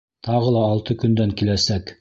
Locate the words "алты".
0.69-0.97